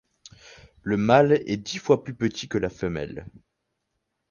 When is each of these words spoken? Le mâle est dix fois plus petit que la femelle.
Le 0.81 0.97
mâle 0.97 1.43
est 1.45 1.57
dix 1.57 1.77
fois 1.77 2.03
plus 2.03 2.15
petit 2.15 2.47
que 2.47 2.57
la 2.57 2.71
femelle. 2.71 3.27